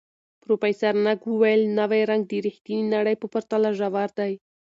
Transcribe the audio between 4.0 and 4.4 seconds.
دی.